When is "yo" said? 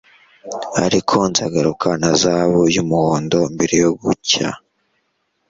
3.83-3.91